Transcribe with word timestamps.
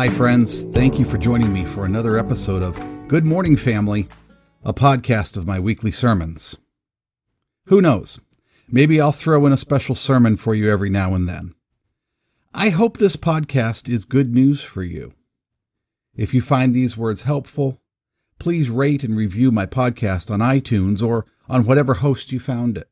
Hi, 0.00 0.08
friends. 0.08 0.62
Thank 0.62 0.98
you 0.98 1.04
for 1.04 1.18
joining 1.18 1.52
me 1.52 1.66
for 1.66 1.84
another 1.84 2.16
episode 2.16 2.62
of 2.62 2.80
Good 3.06 3.26
Morning 3.26 3.54
Family, 3.54 4.08
a 4.64 4.72
podcast 4.72 5.36
of 5.36 5.46
my 5.46 5.60
weekly 5.60 5.90
sermons. 5.90 6.56
Who 7.66 7.82
knows? 7.82 8.18
Maybe 8.66 8.98
I'll 8.98 9.12
throw 9.12 9.44
in 9.44 9.52
a 9.52 9.58
special 9.58 9.94
sermon 9.94 10.38
for 10.38 10.54
you 10.54 10.72
every 10.72 10.88
now 10.88 11.14
and 11.14 11.28
then. 11.28 11.54
I 12.54 12.70
hope 12.70 12.96
this 12.96 13.16
podcast 13.16 13.90
is 13.90 14.06
good 14.06 14.32
news 14.32 14.62
for 14.62 14.82
you. 14.82 15.12
If 16.14 16.32
you 16.32 16.40
find 16.40 16.72
these 16.72 16.96
words 16.96 17.24
helpful, 17.24 17.82
please 18.38 18.70
rate 18.70 19.04
and 19.04 19.14
review 19.14 19.50
my 19.50 19.66
podcast 19.66 20.30
on 20.30 20.40
iTunes 20.40 21.06
or 21.06 21.26
on 21.50 21.66
whatever 21.66 21.92
host 21.92 22.32
you 22.32 22.40
found 22.40 22.78
it. 22.78 22.88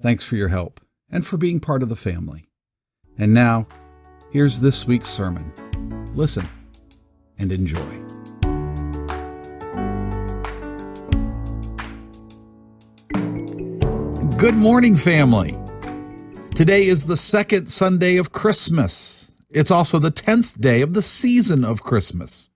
Thanks 0.00 0.24
for 0.24 0.36
your 0.36 0.48
help 0.48 0.80
and 1.10 1.26
for 1.26 1.36
being 1.36 1.60
part 1.60 1.82
of 1.82 1.90
the 1.90 1.94
family. 1.94 2.48
And 3.18 3.34
now, 3.34 3.66
here's 4.30 4.62
this 4.62 4.86
week's 4.86 5.10
sermon. 5.10 5.52
Listen 6.18 6.48
and 7.38 7.52
enjoy. 7.52 7.78
Good 14.36 14.56
morning, 14.56 14.96
family. 14.96 15.56
Today 16.56 16.86
is 16.86 17.06
the 17.06 17.16
second 17.16 17.68
Sunday 17.68 18.16
of 18.16 18.32
Christmas. 18.32 19.30
It's 19.50 19.70
also 19.70 20.00
the 20.00 20.10
10th 20.10 20.60
day 20.60 20.82
of 20.82 20.94
the 20.94 21.02
season 21.02 21.64
of 21.64 21.84
Christmas. 21.84 22.48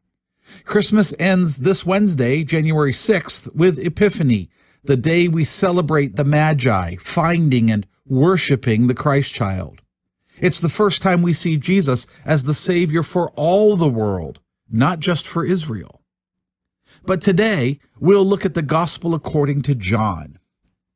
Christmas 0.64 1.14
ends 1.20 1.58
this 1.58 1.86
Wednesday, 1.86 2.42
January 2.42 2.90
6th, 2.90 3.54
with 3.54 3.78
Epiphany, 3.78 4.50
the 4.82 4.96
day 4.96 5.28
we 5.28 5.44
celebrate 5.44 6.16
the 6.16 6.24
Magi 6.24 6.96
finding 6.96 7.70
and 7.70 7.86
worshiping 8.08 8.88
the 8.88 8.94
Christ 8.94 9.32
child. 9.32 9.81
It's 10.42 10.58
the 10.58 10.68
first 10.68 11.02
time 11.02 11.22
we 11.22 11.32
see 11.32 11.56
Jesus 11.56 12.06
as 12.24 12.44
the 12.44 12.52
Savior 12.52 13.04
for 13.04 13.30
all 13.36 13.76
the 13.76 13.88
world, 13.88 14.40
not 14.68 14.98
just 14.98 15.26
for 15.26 15.46
Israel. 15.46 16.02
But 17.06 17.20
today, 17.20 17.78
we'll 18.00 18.24
look 18.24 18.44
at 18.44 18.54
the 18.54 18.60
Gospel 18.60 19.14
according 19.14 19.62
to 19.62 19.76
John. 19.76 20.38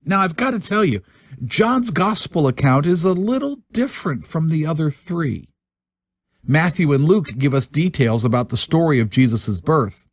Now, 0.04 0.20
I've 0.20 0.36
got 0.36 0.50
to 0.50 0.58
tell 0.58 0.84
you, 0.84 1.00
John's 1.44 1.92
Gospel 1.92 2.48
account 2.48 2.86
is 2.86 3.04
a 3.04 3.12
little 3.12 3.60
different 3.72 4.26
from 4.26 4.48
the 4.48 4.66
other 4.66 4.90
three. 4.90 5.48
Matthew 6.44 6.92
and 6.92 7.04
Luke 7.04 7.28
give 7.38 7.54
us 7.54 7.68
details 7.68 8.24
about 8.24 8.48
the 8.48 8.56
story 8.56 8.98
of 8.98 9.10
Jesus' 9.10 9.60
birth. 9.60 10.08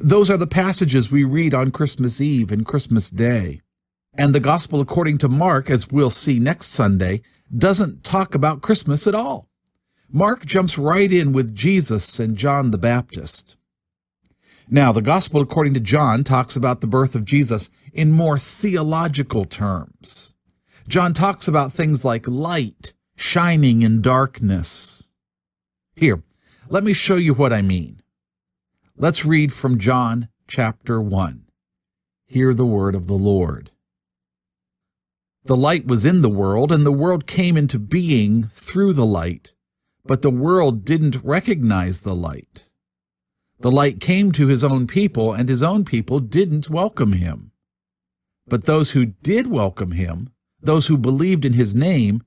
Those 0.00 0.30
are 0.30 0.36
the 0.38 0.46
passages 0.46 1.12
we 1.12 1.24
read 1.24 1.52
on 1.52 1.72
Christmas 1.72 2.22
Eve 2.22 2.50
and 2.52 2.64
Christmas 2.64 3.10
Day. 3.10 3.60
And 4.14 4.34
the 4.34 4.40
Gospel 4.40 4.80
according 4.80 5.18
to 5.18 5.28
Mark, 5.28 5.68
as 5.68 5.90
we'll 5.90 6.10
see 6.10 6.38
next 6.38 6.68
Sunday, 6.68 7.20
doesn't 7.56 8.04
talk 8.04 8.34
about 8.34 8.62
Christmas 8.62 9.06
at 9.06 9.14
all. 9.14 9.48
Mark 10.10 10.46
jumps 10.46 10.78
right 10.78 11.12
in 11.12 11.32
with 11.32 11.54
Jesus 11.54 12.18
and 12.18 12.36
John 12.36 12.70
the 12.70 12.78
Baptist. 12.78 13.56
Now, 14.70 14.92
the 14.92 15.02
Gospel 15.02 15.40
according 15.40 15.74
to 15.74 15.80
John 15.80 16.24
talks 16.24 16.56
about 16.56 16.80
the 16.80 16.86
birth 16.86 17.14
of 17.14 17.24
Jesus 17.24 17.70
in 17.92 18.12
more 18.12 18.38
theological 18.38 19.44
terms. 19.44 20.34
John 20.86 21.12
talks 21.12 21.48
about 21.48 21.72
things 21.72 22.04
like 22.04 22.26
light 22.26 22.92
shining 23.16 23.82
in 23.82 24.00
darkness. 24.00 25.10
Here, 25.94 26.22
let 26.68 26.84
me 26.84 26.92
show 26.92 27.16
you 27.16 27.34
what 27.34 27.52
I 27.52 27.62
mean. 27.62 28.02
Let's 28.96 29.24
read 29.24 29.52
from 29.52 29.78
John 29.78 30.28
chapter 30.46 31.00
1. 31.00 31.44
Hear 32.26 32.52
the 32.52 32.66
word 32.66 32.94
of 32.94 33.06
the 33.06 33.14
Lord. 33.14 33.70
The 35.48 35.56
light 35.56 35.86
was 35.86 36.04
in 36.04 36.20
the 36.20 36.28
world, 36.28 36.70
and 36.70 36.84
the 36.84 36.92
world 36.92 37.26
came 37.26 37.56
into 37.56 37.78
being 37.78 38.42
through 38.42 38.92
the 38.92 39.06
light, 39.06 39.54
but 40.04 40.20
the 40.20 40.30
world 40.30 40.84
didn't 40.84 41.24
recognize 41.24 42.02
the 42.02 42.14
light. 42.14 42.68
The 43.60 43.70
light 43.70 43.98
came 43.98 44.30
to 44.32 44.48
his 44.48 44.62
own 44.62 44.86
people, 44.86 45.32
and 45.32 45.48
his 45.48 45.62
own 45.62 45.86
people 45.86 46.20
didn't 46.20 46.68
welcome 46.68 47.12
him. 47.12 47.52
But 48.46 48.66
those 48.66 48.90
who 48.90 49.06
did 49.06 49.46
welcome 49.46 49.92
him, 49.92 50.28
those 50.60 50.88
who 50.88 50.98
believed 50.98 51.46
in 51.46 51.54
his 51.54 51.74
name, 51.74 52.24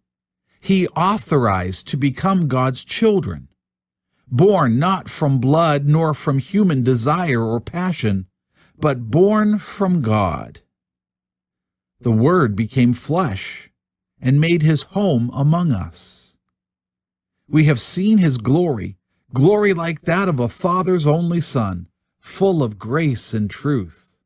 he 0.59 0.87
authorized 0.87 1.87
to 1.89 1.97
become 1.97 2.47
God's 2.47 2.83
children, 2.83 3.49
born 4.31 4.79
not 4.79 5.07
from 5.07 5.37
blood 5.37 5.85
nor 5.85 6.15
from 6.15 6.39
human 6.39 6.81
desire 6.81 7.43
or 7.43 7.61
passion, 7.61 8.25
but 8.79 9.11
born 9.11 9.59
from 9.59 10.01
God. 10.01 10.61
The 12.01 12.11
Word 12.11 12.55
became 12.55 12.93
flesh 12.93 13.69
and 14.19 14.41
made 14.41 14.63
his 14.63 14.83
home 14.83 15.29
among 15.35 15.71
us. 15.71 16.35
We 17.47 17.65
have 17.65 17.79
seen 17.79 18.17
his 18.17 18.37
glory, 18.39 18.97
glory 19.35 19.75
like 19.75 20.01
that 20.01 20.27
of 20.27 20.39
a 20.39 20.49
father's 20.49 21.05
only 21.05 21.41
son, 21.41 21.89
full 22.19 22.63
of 22.63 22.79
grace 22.79 23.35
and 23.35 23.51
truth. 23.51 24.17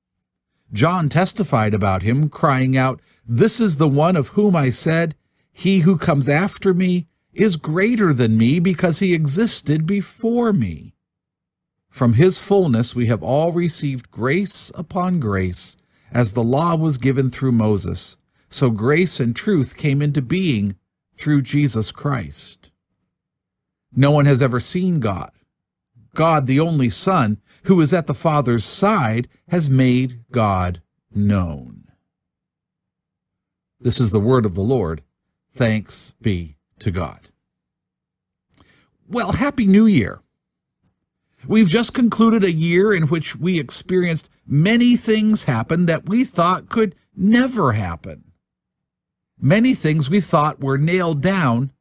John 0.71 1.09
testified 1.09 1.73
about 1.73 2.03
him, 2.03 2.29
crying 2.29 2.77
out, 2.77 3.01
This 3.27 3.59
is 3.59 3.75
the 3.75 3.89
one 3.89 4.15
of 4.15 4.29
whom 4.29 4.55
I 4.55 4.69
said, 4.69 5.13
He 5.51 5.79
who 5.79 5.97
comes 5.97 6.29
after 6.29 6.73
me 6.73 7.07
is 7.33 7.57
greater 7.57 8.13
than 8.13 8.37
me 8.37 8.61
because 8.61 8.99
he 8.99 9.13
existed 9.13 9.85
before 9.85 10.53
me. 10.53 10.93
From 11.89 12.13
his 12.13 12.39
fullness 12.39 12.95
we 12.95 13.07
have 13.07 13.21
all 13.21 13.51
received 13.51 14.11
grace 14.11 14.71
upon 14.75 15.19
grace 15.19 15.75
as 16.15 16.31
the 16.31 16.41
law 16.41 16.77
was 16.77 16.97
given 16.97 17.29
through 17.29 17.51
Moses, 17.51 18.15
so 18.47 18.69
grace 18.69 19.19
and 19.19 19.35
truth 19.35 19.75
came 19.75 20.01
into 20.01 20.21
being 20.21 20.77
through 21.13 21.41
Jesus 21.41 21.91
Christ. 21.91 22.71
No 23.93 24.11
one 24.11 24.25
has 24.25 24.41
ever 24.41 24.61
seen 24.61 25.01
God. 25.01 25.31
God, 26.13 26.47
the 26.47 26.61
only 26.61 26.89
Son, 26.89 27.41
who 27.63 27.81
is 27.81 27.93
at 27.93 28.07
the 28.07 28.13
Father's 28.13 28.63
side, 28.63 29.27
has 29.49 29.69
made 29.69 30.23
God 30.31 30.81
known. 31.13 31.83
This 33.81 33.99
is 33.99 34.11
the 34.11 34.19
word 34.21 34.45
of 34.45 34.55
the 34.55 34.61
Lord. 34.61 35.03
Thanks 35.51 36.13
be 36.21 36.55
to 36.79 36.91
God. 36.91 37.19
Well, 39.05 39.33
Happy 39.33 39.67
New 39.67 39.85
Year. 39.85 40.21
We've 41.47 41.69
just 41.69 41.93
concluded 41.93 42.43
a 42.43 42.51
year 42.51 42.93
in 42.93 43.03
which 43.03 43.35
we 43.35 43.59
experienced 43.59 44.29
many 44.47 44.95
things 44.95 45.43
happen 45.43 45.85
that 45.85 46.07
we 46.07 46.23
thought 46.23 46.69
could 46.69 46.95
never 47.15 47.73
happen. 47.73 48.31
Many 49.39 49.73
things 49.73 50.09
we 50.09 50.21
thought 50.21 50.61
were 50.61 50.77
nailed 50.77 51.21
down 51.21 51.71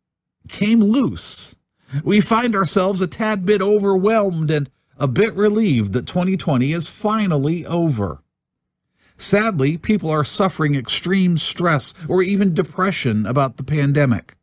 came 0.48 0.80
loose. 0.80 1.56
We 2.02 2.20
find 2.20 2.54
ourselves 2.54 3.00
a 3.00 3.06
tad 3.06 3.46
bit 3.46 3.62
overwhelmed 3.62 4.50
and 4.50 4.70
a 4.98 5.08
bit 5.08 5.34
relieved 5.34 5.92
that 5.92 6.06
2020 6.06 6.72
is 6.72 6.88
finally 6.88 7.64
over. 7.66 8.22
Sadly, 9.16 9.78
people 9.78 10.10
are 10.10 10.24
suffering 10.24 10.74
extreme 10.74 11.36
stress 11.36 11.94
or 12.08 12.22
even 12.22 12.54
depression 12.54 13.26
about 13.26 13.56
the 13.56 13.64
pandemic. 13.64 14.34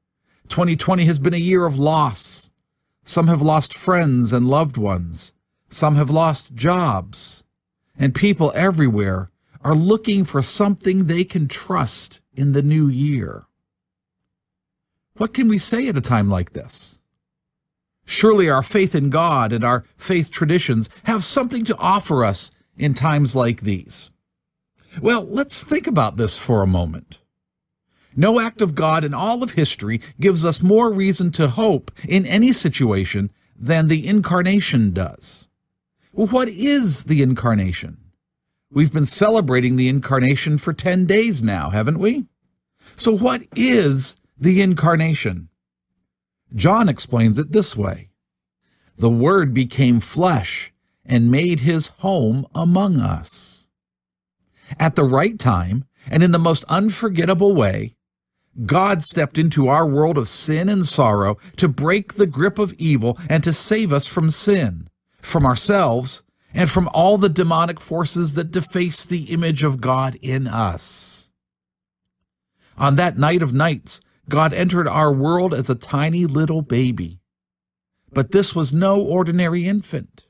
2020 0.48 1.06
has 1.06 1.20
been 1.20 1.34
a 1.34 1.38
year 1.38 1.66
of 1.66 1.78
loss, 1.78 2.51
some 3.04 3.28
have 3.28 3.42
lost 3.42 3.74
friends 3.74 4.32
and 4.32 4.48
loved 4.48 4.78
ones. 4.78 5.34
Some 5.70 5.96
have 5.96 6.10
lost 6.10 6.54
jobs. 6.54 7.44
And 7.98 8.14
people 8.16 8.52
everywhere 8.56 9.32
are 9.64 9.76
looking 9.76 10.24
for 10.24 10.42
something 10.42 11.06
they 11.06 11.24
can 11.24 11.48
trust 11.48 12.22
in 12.34 12.52
the 12.52 12.62
new 12.62 12.88
year. 12.88 13.46
What 15.18 15.34
can 15.34 15.48
we 15.48 15.58
say 15.58 15.88
at 15.88 15.98
a 15.98 16.02
time 16.02 16.30
like 16.30 16.52
this? 16.52 17.00
Surely 18.06 18.50
our 18.50 18.64
faith 18.64 18.96
in 18.96 19.10
God 19.10 19.54
and 19.54 19.64
our 19.64 19.86
faith 19.98 20.32
traditions 20.32 20.90
have 21.06 21.24
something 21.24 21.64
to 21.66 21.78
offer 21.78 22.26
us 22.26 22.52
in 22.78 22.94
times 22.94 23.36
like 23.36 23.62
these. 23.62 24.12
Well, 25.00 25.24
let's 25.24 25.64
think 25.64 25.88
about 25.88 26.18
this 26.18 26.38
for 26.38 26.62
a 26.62 26.68
moment. 26.68 27.21
No 28.16 28.40
act 28.40 28.62
of 28.62 28.76
God 28.76 29.04
in 29.04 29.14
all 29.14 29.42
of 29.42 29.52
history 29.52 30.02
gives 30.20 30.44
us 30.44 30.62
more 30.62 30.92
reason 30.92 31.32
to 31.32 31.48
hope 31.48 31.92
in 32.08 32.26
any 32.26 32.52
situation 32.52 33.32
than 33.56 33.88
the 33.88 34.08
incarnation 34.08 34.92
does. 34.92 35.50
Well, 36.12 36.28
what 36.28 36.50
is 36.50 37.06
the 37.06 37.22
incarnation? 37.22 37.98
We've 38.72 38.92
been 38.92 39.06
celebrating 39.06 39.76
the 39.76 39.88
incarnation 39.88 40.58
for 40.58 40.74
10 40.74 41.06
days 41.06 41.44
now, 41.44 41.70
haven't 41.70 42.00
we? 42.00 42.26
So, 42.96 43.16
what 43.16 43.44
is 43.56 44.18
the 44.38 44.62
incarnation? 44.62 45.50
John 46.54 46.90
explains 46.90 47.38
it 47.38 47.52
this 47.52 47.78
way 47.78 48.10
The 48.98 49.10
Word 49.10 49.54
became 49.54 50.00
flesh 50.00 50.74
and 51.06 51.32
made 51.32 51.62
his 51.62 51.88
home 52.00 52.46
among 52.54 53.00
us. 53.00 53.70
At 54.80 54.96
the 54.96 55.04
right 55.04 55.38
time 55.38 55.86
and 56.10 56.24
in 56.24 56.32
the 56.32 56.40
most 56.40 56.64
unforgettable 56.70 57.54
way, 57.54 57.96
God 58.66 59.02
stepped 59.02 59.38
into 59.38 59.68
our 59.68 59.88
world 59.88 60.18
of 60.18 60.28
sin 60.28 60.68
and 60.68 60.86
sorrow 60.86 61.38
to 61.56 61.68
break 61.68 62.14
the 62.14 62.28
grip 62.28 62.60
of 62.60 62.74
evil 62.74 63.18
and 63.30 63.44
to 63.44 63.54
save 63.54 63.94
us 63.94 64.08
from 64.08 64.30
sin, 64.30 64.90
from 65.22 65.46
ourselves, 65.46 66.24
and 66.54 66.70
from 66.70 66.90
all 66.94 67.18
the 67.18 67.30
demonic 67.30 67.80
forces 67.80 68.36
that 68.36 68.52
deface 68.52 69.06
the 69.06 69.24
image 69.32 69.64
of 69.64 69.80
God 69.80 70.18
in 70.22 70.48
us. 70.48 71.32
On 72.78 72.96
that 72.98 73.18
night 73.18 73.42
of 73.42 73.54
nights, 73.54 74.02
God 74.28 74.54
entered 74.54 74.88
our 74.88 75.14
world 75.14 75.54
as 75.54 75.70
a 75.70 75.76
tiny 75.76 76.26
little 76.26 76.62
baby. 76.62 77.20
But 78.12 78.32
this 78.32 78.54
was 78.54 78.74
no 78.74 79.00
ordinary 79.00 79.66
infant. 79.66 80.26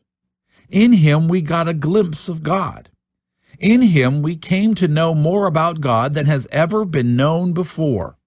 In 0.69 0.93
him 0.93 1.27
we 1.27 1.41
got 1.41 1.67
a 1.67 1.73
glimpse 1.73 2.29
of 2.29 2.43
God. 2.43 2.90
In 3.61 3.83
him 3.83 4.23
we 4.23 4.35
came 4.35 4.73
to 4.75 4.87
know 4.87 5.13
more 5.13 5.45
about 5.45 5.81
God 5.81 6.15
than 6.15 6.25
has 6.25 6.47
ever 6.51 6.83
been 6.83 7.15
known 7.15 7.53
before. 7.53 8.17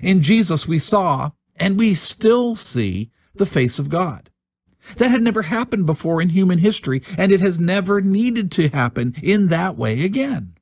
In 0.00 0.22
Jesus 0.22 0.66
we 0.66 0.78
saw, 0.78 1.32
and 1.56 1.78
we 1.78 1.94
still 1.94 2.56
see, 2.56 3.10
the 3.34 3.46
face 3.46 3.78
of 3.78 3.90
God. 3.90 4.30
That 4.96 5.10
had 5.10 5.22
never 5.22 5.42
happened 5.42 5.84
before 5.84 6.22
in 6.22 6.30
human 6.30 6.58
history, 6.58 7.02
and 7.18 7.30
it 7.30 7.40
has 7.40 7.60
never 7.60 8.00
needed 8.00 8.50
to 8.52 8.68
happen 8.68 9.14
in 9.22 9.48
that 9.48 9.76
way 9.76 10.02
again. 10.02 10.54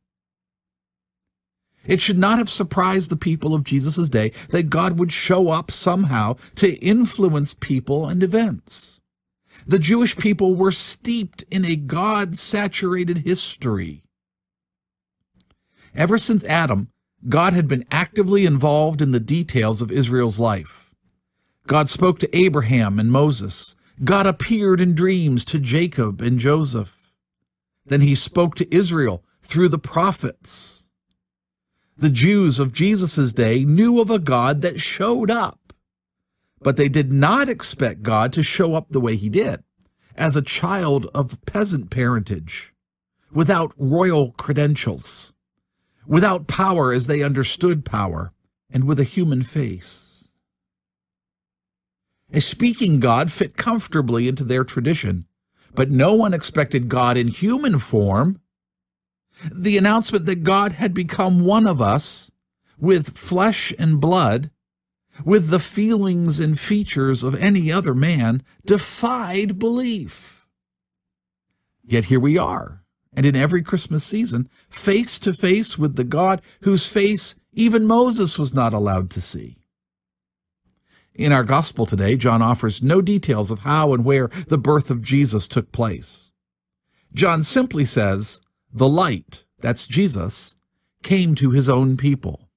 It 1.87 2.00
should 2.00 2.19
not 2.19 2.38
have 2.38 2.50
surprised 2.50 3.11
the 3.11 3.17
people 3.17 3.55
of 3.55 3.64
Jesus' 3.64 4.08
day 4.08 4.32
that 4.50 4.69
God 4.69 4.99
would 4.99 5.12
show 5.12 5.49
up 5.49 5.70
somehow 5.70 6.34
to 6.56 6.75
influence 6.84 7.55
people 7.55 8.06
and 8.06 8.22
events. 8.22 9.00
The 9.67 9.79
Jewish 9.79 10.17
people 10.17 10.55
were 10.55 10.71
steeped 10.71 11.45
in 11.51 11.65
a 11.65 11.77
God 11.77 12.35
saturated 12.35 13.19
history. 13.19 14.03
Ever 15.95 16.19
since 16.19 16.45
Adam, 16.47 16.89
God 17.29 17.53
had 17.53 17.69
been 17.69 17.85
actively 17.91 18.47
involved 18.47 19.03
in 19.03 19.11
the 19.11 19.21
details 19.21 19.83
of 19.83 19.93
Israel's 19.93 20.41
life. 20.41 20.95
God 21.67 21.89
spoke 21.89 22.19
to 22.21 22.37
Abraham 22.37 22.99
and 22.99 23.12
Moses. 23.12 23.77
God 24.03 24.27
appeared 24.27 24.81
in 24.81 24.95
dreams 24.95 25.45
to 25.47 25.59
Jacob 25.59 26.23
and 26.23 26.39
Joseph. 26.39 27.13
Then 27.85 28.01
he 28.01 28.15
spoke 28.15 28.55
to 28.56 28.75
Israel 28.75 29.23
through 29.43 29.69
the 29.69 29.79
prophets. 29.79 30.89
The 31.97 32.11
Jews 32.11 32.59
of 32.59 32.73
Jesus' 32.73 33.33
day 33.33 33.65
knew 33.65 34.01
of 34.01 34.11
a 34.11 34.19
God 34.19 34.63
that 34.63 34.81
showed 34.81 35.31
up, 35.31 35.60
but 36.61 36.77
they 36.77 36.89
did 36.89 37.12
not 37.12 37.49
expect 37.49 38.03
God 38.03 38.33
to 38.33 38.43
show 38.43 38.75
up 38.75 38.89
the 38.91 39.01
way 39.01 39.17
he 39.17 39.29
did, 39.29 39.62
as 40.17 40.37
a 40.37 40.43
child 40.43 41.07
of 41.15 41.45
peasant 41.47 41.91
parentage, 41.91 42.75
without 43.33 43.73
royal 43.77 44.33
credentials, 44.33 45.33
without 46.07 46.47
power 46.47 46.93
as 46.93 47.07
they 47.07 47.23
understood 47.23 47.85
power, 47.85 48.33
and 48.71 48.85
with 48.85 49.01
a 49.01 49.05
human 49.05 49.43
face. 49.43 50.29
A 52.33 52.41
speaking 52.41 53.01
God 53.01 53.33
fit 53.33 53.56
comfortably 53.56 54.29
into 54.29 54.45
their 54.45 54.63
tradition, 54.63 55.27
but 55.75 55.91
no 55.91 56.15
one 56.15 56.35
expected 56.35 56.89
God 56.89 57.17
in 57.17 57.29
human 57.29 57.79
form 57.79 58.41
the 59.51 59.79
announcement 59.79 60.27
that 60.27 60.43
God 60.43 60.73
had 60.73 60.93
become 60.93 61.45
one 61.45 61.67
of 61.67 61.81
us 61.81 62.31
with 62.79 63.17
flesh 63.17 63.73
and 63.79 64.01
blood, 64.01 64.51
with 65.25 65.49
the 65.49 65.61
feelings 65.61 66.40
and 66.40 66.58
features 66.58 67.22
of 67.22 67.34
any 67.34 67.70
other 67.70 67.94
man, 67.94 68.43
defied 68.64 69.58
belief. 69.58 70.46
Yet 71.84 72.06
here 72.06 72.20
we 72.20 72.38
are, 72.38 72.84
and 73.12 73.26
in 73.26 73.34
every 73.34 73.62
Christmas 73.62 74.05
season, 74.05 74.49
face 74.69 75.19
to 75.20 75.32
face 75.32 75.78
with 75.78 75.96
the 75.96 76.05
God 76.05 76.40
whose 76.62 76.90
face 76.90 77.34
even 77.52 77.87
Moses 77.87 78.38
was 78.38 78.55
not 78.55 78.72
allowed 78.72 79.11
to 79.11 79.20
see. 79.20 79.56
In 81.14 81.32
our 81.32 81.44
gospel 81.44 81.87
today, 81.87 82.17
John 82.17 82.40
offers 82.40 82.82
no 82.82 83.02
details 83.02 83.50
of 83.50 83.61
how 83.61 83.93
and 83.93 84.05
where 84.05 84.28
the 84.46 84.56
birth 84.56 84.90
of 84.90 85.02
Jesus 85.02 85.49
took 85.49 85.72
place. 85.72 86.32
John 87.12 87.43
simply 87.43 87.84
says, 87.84 88.40
the 88.72 88.88
light, 88.88 89.44
that's 89.58 89.88
Jesus, 89.88 90.55
came 91.02 91.34
to 91.34 91.50
his 91.50 91.69
own 91.69 91.96
people. 91.96 92.50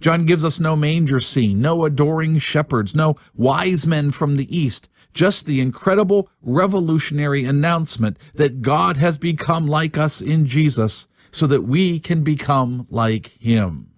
John 0.00 0.26
gives 0.26 0.44
us 0.44 0.60
no 0.60 0.76
manger 0.76 1.20
scene, 1.20 1.60
no 1.60 1.84
adoring 1.84 2.38
shepherds, 2.38 2.94
no 2.94 3.16
wise 3.34 3.86
men 3.86 4.10
from 4.10 4.36
the 4.36 4.56
east, 4.56 4.88
just 5.12 5.46
the 5.46 5.60
incredible 5.60 6.28
revolutionary 6.42 7.44
announcement 7.44 8.18
that 8.34 8.62
God 8.62 8.96
has 8.96 9.16
become 9.18 9.66
like 9.66 9.96
us 9.96 10.20
in 10.20 10.46
Jesus 10.46 11.08
so 11.30 11.46
that 11.46 11.62
we 11.62 11.98
can 11.98 12.22
become 12.22 12.86
like 12.90 13.28
him. 13.40 13.90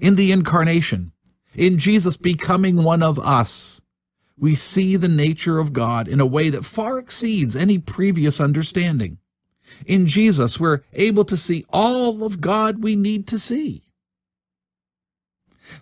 In 0.00 0.16
the 0.16 0.32
incarnation, 0.32 1.12
in 1.54 1.78
Jesus 1.78 2.16
becoming 2.16 2.82
one 2.82 3.02
of 3.02 3.18
us, 3.18 3.82
we 4.38 4.54
see 4.54 4.96
the 4.96 5.08
nature 5.08 5.58
of 5.58 5.72
God 5.72 6.06
in 6.06 6.20
a 6.20 6.26
way 6.26 6.50
that 6.50 6.64
far 6.64 6.98
exceeds 6.98 7.56
any 7.56 7.78
previous 7.78 8.40
understanding. 8.40 9.18
In 9.84 10.06
Jesus, 10.06 10.60
we're 10.60 10.82
able 10.92 11.24
to 11.24 11.36
see 11.36 11.64
all 11.70 12.24
of 12.24 12.40
God 12.40 12.82
we 12.82 12.96
need 12.96 13.26
to 13.28 13.38
see. 13.38 13.82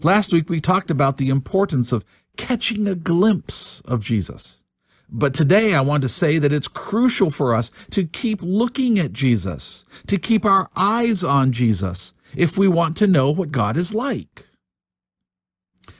Last 0.02 0.32
week, 0.32 0.48
we 0.48 0.60
talked 0.60 0.90
about 0.90 1.16
the 1.16 1.28
importance 1.28 1.92
of 1.92 2.04
catching 2.36 2.86
a 2.86 2.94
glimpse 2.94 3.80
of 3.82 4.04
Jesus. 4.04 4.62
But 5.08 5.34
today, 5.34 5.74
I 5.74 5.80
want 5.82 6.02
to 6.02 6.08
say 6.08 6.38
that 6.38 6.52
it's 6.52 6.68
crucial 6.68 7.30
for 7.30 7.54
us 7.54 7.70
to 7.90 8.04
keep 8.04 8.40
looking 8.42 8.98
at 8.98 9.12
Jesus, 9.12 9.84
to 10.08 10.18
keep 10.18 10.44
our 10.44 10.68
eyes 10.74 11.22
on 11.22 11.52
Jesus, 11.52 12.14
if 12.34 12.58
we 12.58 12.66
want 12.66 12.96
to 12.96 13.06
know 13.06 13.30
what 13.30 13.52
God 13.52 13.76
is 13.76 13.94
like. 13.94 14.46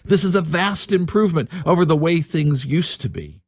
This 0.05 0.25
is 0.25 0.35
a 0.35 0.43
vast 0.43 0.93
improvement 0.93 1.51
over 1.65 1.85
the 1.85 1.97
way 1.97 2.21
things 2.21 2.67
used 2.67 3.01
to 3.03 3.09
be. 3.09 3.41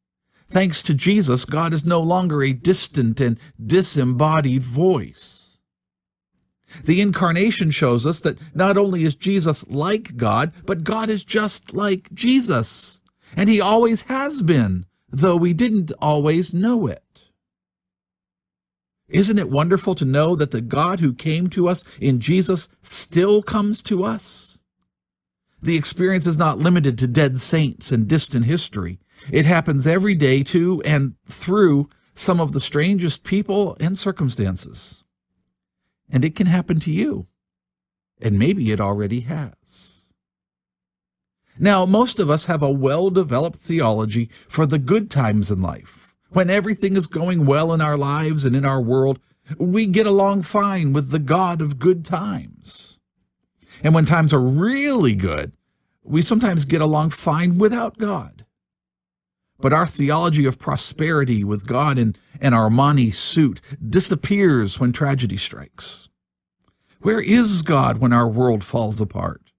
Thanks 0.48 0.82
to 0.84 0.94
Jesus, 0.94 1.44
God 1.44 1.74
is 1.74 1.84
no 1.84 2.00
longer 2.00 2.42
a 2.42 2.52
distant 2.52 3.20
and 3.20 3.38
disembodied 3.64 4.62
voice. 4.62 5.47
The 6.84 7.00
incarnation 7.00 7.70
shows 7.70 8.06
us 8.06 8.20
that 8.20 8.38
not 8.54 8.76
only 8.76 9.04
is 9.04 9.16
Jesus 9.16 9.68
like 9.68 10.16
God, 10.16 10.52
but 10.66 10.84
God 10.84 11.08
is 11.08 11.24
just 11.24 11.74
like 11.74 12.12
Jesus. 12.12 13.02
And 13.36 13.48
he 13.48 13.60
always 13.60 14.02
has 14.02 14.42
been, 14.42 14.86
though 15.08 15.36
we 15.36 15.52
didn't 15.52 15.92
always 16.00 16.52
know 16.52 16.86
it. 16.86 17.02
Isn't 19.08 19.38
it 19.38 19.48
wonderful 19.48 19.94
to 19.94 20.04
know 20.04 20.36
that 20.36 20.50
the 20.50 20.60
God 20.60 21.00
who 21.00 21.14
came 21.14 21.48
to 21.50 21.68
us 21.68 21.84
in 21.98 22.20
Jesus 22.20 22.68
still 22.82 23.42
comes 23.42 23.82
to 23.84 24.04
us? 24.04 24.62
The 25.62 25.76
experience 25.76 26.26
is 26.26 26.38
not 26.38 26.58
limited 26.58 26.98
to 26.98 27.06
dead 27.06 27.38
saints 27.38 27.90
and 27.90 28.06
distant 28.06 28.44
history. 28.44 29.00
It 29.32 29.46
happens 29.46 29.86
every 29.86 30.14
day 30.14 30.42
to 30.44 30.82
and 30.84 31.14
through 31.26 31.88
some 32.14 32.40
of 32.40 32.52
the 32.52 32.60
strangest 32.60 33.24
people 33.24 33.76
and 33.80 33.98
circumstances. 33.98 35.04
And 36.10 36.24
it 36.24 36.34
can 36.34 36.46
happen 36.46 36.80
to 36.80 36.90
you. 36.90 37.26
And 38.20 38.38
maybe 38.38 38.72
it 38.72 38.80
already 38.80 39.20
has. 39.20 40.12
Now, 41.58 41.84
most 41.84 42.20
of 42.20 42.30
us 42.30 42.46
have 42.46 42.62
a 42.62 42.70
well 42.70 43.10
developed 43.10 43.58
theology 43.58 44.30
for 44.48 44.64
the 44.64 44.78
good 44.78 45.10
times 45.10 45.50
in 45.50 45.60
life. 45.60 46.14
When 46.30 46.50
everything 46.50 46.96
is 46.96 47.06
going 47.06 47.46
well 47.46 47.72
in 47.72 47.80
our 47.80 47.96
lives 47.96 48.44
and 48.44 48.54
in 48.54 48.64
our 48.64 48.80
world, 48.80 49.18
we 49.58 49.86
get 49.86 50.06
along 50.06 50.42
fine 50.42 50.92
with 50.92 51.10
the 51.10 51.18
God 51.18 51.60
of 51.60 51.78
good 51.78 52.04
times. 52.04 53.00
And 53.82 53.94
when 53.94 54.04
times 54.04 54.32
are 54.32 54.40
really 54.40 55.14
good, 55.14 55.52
we 56.02 56.22
sometimes 56.22 56.64
get 56.64 56.80
along 56.80 57.10
fine 57.10 57.58
without 57.58 57.98
God. 57.98 58.44
But 59.58 59.72
our 59.72 59.86
theology 59.86 60.44
of 60.44 60.58
prosperity 60.58 61.42
with 61.42 61.66
God 61.66 61.98
in 61.98 62.14
an 62.40 62.52
Armani 62.52 63.12
suit 63.12 63.60
disappears 63.86 64.78
when 64.78 64.92
tragedy 64.92 65.36
strikes. 65.36 66.08
Where 67.00 67.20
is 67.20 67.62
God 67.62 67.98
when 67.98 68.12
our 68.12 68.28
world 68.28 68.62
falls 68.62 69.00
apart? 69.00 69.52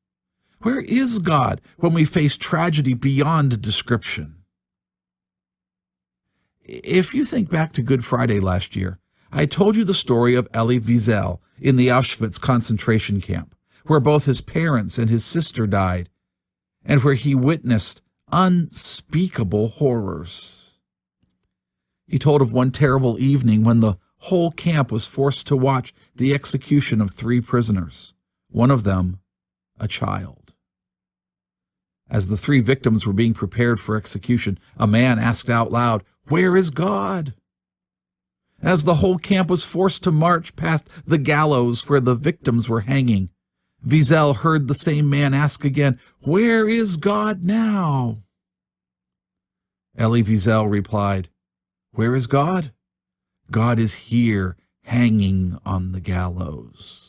Where 0.61 0.81
is 0.81 1.19
God 1.19 1.61
when 1.77 1.93
we 1.93 2.05
face 2.05 2.37
tragedy 2.37 2.93
beyond 2.93 3.61
description? 3.61 4.43
If 6.63 7.13
you 7.13 7.25
think 7.25 7.49
back 7.49 7.71
to 7.73 7.81
Good 7.81 8.05
Friday 8.05 8.39
last 8.39 8.75
year, 8.75 8.99
I 9.31 9.45
told 9.45 9.75
you 9.75 9.83
the 9.83 9.93
story 9.93 10.35
of 10.35 10.47
Elie 10.53 10.79
Wiesel 10.79 11.39
in 11.59 11.75
the 11.75 11.87
Auschwitz 11.87 12.39
concentration 12.39 13.21
camp 13.21 13.55
where 13.89 13.99
both 13.99 14.25
his 14.25 14.39
parents 14.39 14.99
and 14.99 15.09
his 15.09 15.25
sister 15.25 15.65
died, 15.65 16.09
and 16.85 17.03
where 17.03 17.15
he 17.15 17.33
witnessed 17.33 18.01
unspeakable 18.31 19.69
horrors. 19.69 20.77
He 22.07 22.19
told 22.19 22.41
of 22.41 22.51
one 22.51 22.71
terrible 22.71 23.19
evening 23.19 23.63
when 23.63 23.79
the 23.79 23.97
whole 24.23 24.51
camp 24.51 24.91
was 24.91 25.07
forced 25.07 25.47
to 25.47 25.55
watch 25.55 25.93
the 26.15 26.33
execution 26.33 27.01
of 27.01 27.11
three 27.11 27.41
prisoners, 27.41 28.13
one 28.49 28.71
of 28.71 28.83
them 28.83 29.19
a 29.79 29.87
child. 29.87 30.53
As 32.09 32.27
the 32.27 32.37
three 32.37 32.59
victims 32.59 33.05
were 33.05 33.13
being 33.13 33.33
prepared 33.33 33.79
for 33.79 33.95
execution, 33.95 34.57
a 34.77 34.87
man 34.87 35.19
asked 35.19 35.49
out 35.49 35.71
loud, 35.71 36.03
Where 36.27 36.57
is 36.57 36.69
God? 36.69 37.33
As 38.61 38.83
the 38.83 38.95
whole 38.95 39.17
camp 39.17 39.49
was 39.49 39.63
forced 39.63 40.03
to 40.03 40.11
march 40.11 40.55
past 40.55 40.89
the 41.05 41.17
gallows 41.17 41.87
where 41.87 42.01
the 42.01 42.15
victims 42.15 42.67
were 42.67 42.81
hanging, 42.81 43.29
Wiesel 43.85 44.37
heard 44.37 44.67
the 44.67 44.73
same 44.73 45.09
man 45.09 45.33
ask 45.33 45.63
again, 45.63 45.99
Where 46.21 46.67
is 46.67 46.97
God 46.97 47.43
now? 47.45 48.17
Elie 49.97 50.23
Wiesel 50.23 50.69
replied, 50.69 51.29
Where 51.91 52.15
is 52.15 52.27
God? 52.27 52.71
God 53.51 53.79
is 53.79 53.93
here, 54.09 54.57
hanging 54.83 55.57
on 55.65 55.91
the 55.91 56.01
gallows. 56.01 57.05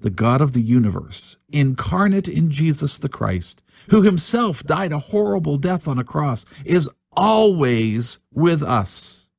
the 0.00 0.10
God 0.10 0.40
of 0.40 0.52
the 0.52 0.60
universe, 0.60 1.36
incarnate 1.52 2.28
in 2.28 2.50
Jesus 2.50 2.98
the 2.98 3.08
Christ, 3.08 3.62
who 3.90 4.02
himself 4.02 4.64
died 4.64 4.92
a 4.92 4.98
horrible 4.98 5.56
death 5.58 5.86
on 5.86 5.98
a 5.98 6.04
cross, 6.04 6.44
is 6.64 6.90
always 7.12 8.18
with 8.32 8.62
us. 8.62 9.30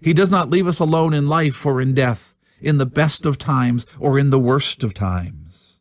He 0.00 0.12
does 0.12 0.30
not 0.30 0.50
leave 0.50 0.66
us 0.66 0.80
alone 0.80 1.14
in 1.14 1.26
life 1.28 1.64
or 1.64 1.80
in 1.80 1.94
death, 1.94 2.36
in 2.60 2.78
the 2.78 2.86
best 2.86 3.26
of 3.26 3.38
times 3.38 3.86
or 3.98 4.18
in 4.18 4.30
the 4.30 4.38
worst 4.38 4.84
of 4.84 4.94
times. 4.94 5.80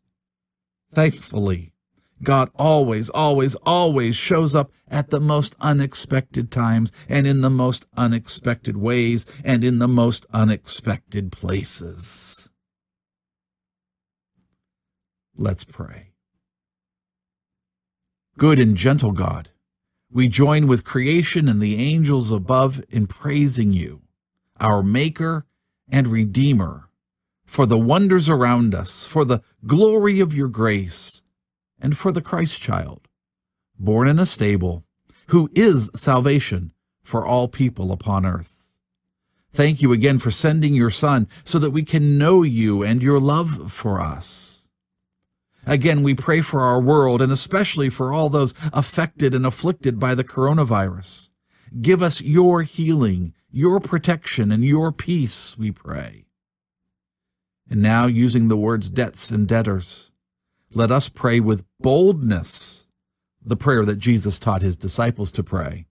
Thankfully, 0.92 1.74
God 2.22 2.50
always, 2.56 3.10
always, 3.10 3.56
always 3.56 4.16
shows 4.16 4.56
up 4.56 4.72
at 4.90 5.10
the 5.10 5.22
most 5.22 5.56
unexpected 5.62 6.52
times 6.52 6.92
and 7.08 7.26
in 7.26 7.42
the 7.42 7.50
most 7.50 7.86
unexpected 7.96 8.76
ways 8.76 9.26
and 9.44 9.64
in 9.64 9.80
the 9.80 9.88
most 9.88 10.26
unexpected 10.34 11.32
places. 11.32 12.50
Let's 15.36 15.64
pray. 15.64 16.12
Good 18.38 18.60
and 18.60 18.76
gentle 18.76 19.12
God, 19.12 19.50
we 20.12 20.28
join 20.28 20.68
with 20.68 20.84
creation 20.84 21.48
and 21.48 21.62
the 21.62 21.78
angels 21.78 22.32
above 22.32 22.82
in 22.90 23.08
praising 23.08 23.72
you, 23.72 24.02
our 24.60 24.84
Maker 24.84 25.46
and 25.92 26.08
Redeemer, 26.08 26.90
for 27.46 27.66
the 27.66 27.78
wonders 27.78 28.30
around 28.30 28.76
us, 28.76 29.06
for 29.06 29.26
the 29.26 29.42
glory 29.66 30.20
of 30.20 30.34
your 30.34 30.48
grace, 30.48 31.24
and 31.82 31.98
for 31.98 32.12
the 32.12 32.22
Christ 32.22 32.62
child, 32.62 33.08
born 33.78 34.08
in 34.08 34.20
a 34.20 34.26
stable, 34.26 34.84
who 35.28 35.50
is 35.56 35.90
salvation 35.94 36.74
for 37.04 37.26
all 37.26 37.48
people 37.48 37.92
upon 37.92 38.26
earth. 38.26 38.68
Thank 39.52 39.82
you 39.82 39.92
again 39.92 40.20
for 40.20 40.32
sending 40.32 40.76
your 40.76 40.92
Son 40.92 41.28
so 41.44 41.58
that 41.60 41.72
we 41.72 41.84
can 41.84 42.18
know 42.18 42.44
you 42.44 42.84
and 42.84 43.02
your 43.02 43.20
love 43.20 43.72
for 43.72 44.00
us. 44.00 44.68
Again, 45.66 46.04
we 46.04 46.16
pray 46.16 46.42
for 46.42 46.62
our 46.62 46.80
world 46.80 47.22
and 47.22 47.32
especially 47.32 47.90
for 47.90 48.14
all 48.14 48.30
those 48.30 48.54
affected 48.74 49.34
and 49.34 49.46
afflicted 49.46 50.00
by 50.00 50.16
the 50.16 50.24
coronavirus. 50.24 51.32
Give 51.82 52.02
us 52.02 52.22
your 52.22 52.64
healing, 52.64 53.34
your 53.52 53.80
protection, 53.80 54.52
and 54.52 54.64
your 54.64 54.92
peace, 54.92 55.58
we 55.58 55.72
pray. 55.72 56.26
And 57.70 57.82
now, 57.82 58.08
using 58.08 58.48
the 58.48 58.58
words 58.58 58.90
debts 58.90 59.32
and 59.32 59.48
debtors, 59.48 60.12
let 60.74 60.92
us 60.92 61.10
pray 61.10 61.40
with 61.40 61.66
boldness 61.80 62.88
the 63.44 63.56
prayer 63.56 63.86
that 63.86 63.98
Jesus 63.98 64.40
taught 64.40 64.62
his 64.62 64.78
disciples 64.78 65.32
to 65.34 65.44
pray. 65.44 65.86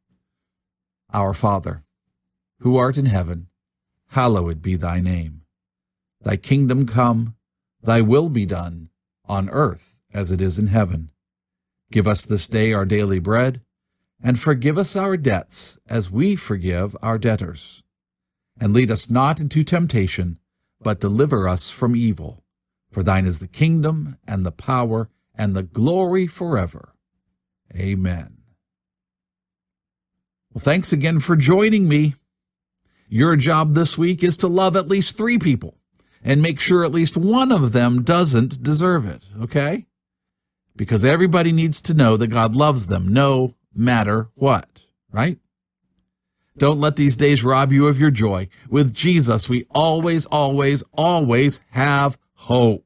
Our 1.12 1.34
Father, 1.34 1.84
who 2.60 2.76
art 2.76 2.98
in 2.98 3.06
heaven, 3.06 3.48
hallowed 4.08 4.62
be 4.62 4.76
thy 4.76 5.00
name. 5.00 5.42
Thy 6.20 6.36
kingdom 6.36 6.86
come, 6.86 7.34
thy 7.82 8.00
will 8.00 8.28
be 8.28 8.46
done 8.46 8.90
on 9.26 9.48
earth 9.50 9.96
as 10.12 10.30
it 10.30 10.40
is 10.40 10.58
in 10.58 10.68
heaven. 10.68 11.10
Give 11.90 12.06
us 12.06 12.24
this 12.24 12.46
day 12.46 12.72
our 12.72 12.84
daily 12.84 13.18
bread, 13.18 13.62
and 14.22 14.38
forgive 14.38 14.76
us 14.78 14.96
our 14.96 15.16
debts 15.16 15.78
as 15.88 16.10
we 16.10 16.36
forgive 16.36 16.96
our 17.02 17.18
debtors. 17.18 17.82
And 18.60 18.72
lead 18.72 18.90
us 18.90 19.08
not 19.08 19.40
into 19.40 19.62
temptation, 19.62 20.38
but 20.80 21.00
deliver 21.00 21.48
us 21.48 21.70
from 21.70 21.94
evil. 21.94 22.44
For 22.90 23.02
thine 23.02 23.26
is 23.26 23.38
the 23.38 23.46
kingdom, 23.46 24.16
and 24.26 24.44
the 24.44 24.52
power, 24.52 25.10
and 25.34 25.54
the 25.54 25.62
glory 25.62 26.26
forever. 26.26 26.94
Amen. 27.76 28.38
Well, 30.52 30.62
thanks 30.62 30.92
again 30.92 31.20
for 31.20 31.36
joining 31.36 31.88
me. 31.88 32.14
Your 33.08 33.36
job 33.36 33.74
this 33.74 33.96
week 33.96 34.24
is 34.24 34.36
to 34.38 34.48
love 34.48 34.74
at 34.74 34.88
least 34.88 35.16
three 35.16 35.38
people 35.38 35.78
and 36.24 36.42
make 36.42 36.58
sure 36.58 36.84
at 36.84 36.92
least 36.92 37.16
one 37.16 37.52
of 37.52 37.72
them 37.72 38.02
doesn't 38.02 38.62
deserve 38.62 39.06
it, 39.06 39.24
okay? 39.40 39.86
Because 40.76 41.04
everybody 41.04 41.52
needs 41.52 41.80
to 41.82 41.94
know 41.94 42.16
that 42.16 42.28
God 42.28 42.54
loves 42.54 42.88
them 42.88 43.12
no 43.12 43.54
matter 43.74 44.28
what, 44.34 44.86
right? 45.10 45.38
Don't 46.56 46.80
let 46.80 46.96
these 46.96 47.16
days 47.16 47.44
rob 47.44 47.72
you 47.72 47.86
of 47.86 48.00
your 48.00 48.10
joy. 48.10 48.48
With 48.68 48.92
Jesus, 48.92 49.48
we 49.48 49.64
always, 49.70 50.26
always, 50.26 50.82
always 50.92 51.60
have 51.70 52.18
hope. 52.34 52.84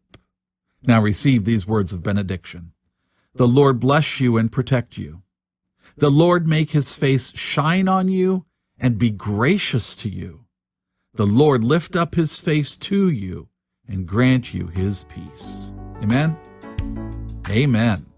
Now 0.82 1.00
receive 1.00 1.44
these 1.44 1.66
words 1.66 1.92
of 1.92 2.02
benediction. 2.02 2.72
The 3.34 3.48
Lord 3.48 3.80
bless 3.80 4.20
you 4.20 4.36
and 4.36 4.52
protect 4.52 4.98
you. 4.98 5.22
The 5.96 6.10
Lord 6.10 6.46
make 6.46 6.70
his 6.70 6.94
face 6.94 7.36
shine 7.36 7.88
on 7.88 8.08
you 8.08 8.44
and 8.78 8.98
be 8.98 9.10
gracious 9.10 9.96
to 9.96 10.08
you 10.10 10.42
the 11.14 11.26
Lord 11.26 11.62
lift 11.62 11.94
up 11.94 12.14
his 12.14 12.40
face 12.40 12.74
to 12.78 13.10
you 13.10 13.48
and 13.86 14.06
grant 14.06 14.54
you 14.54 14.68
his 14.68 15.04
peace. 15.04 15.72
Amen. 16.02 16.36
Amen. 17.50 18.11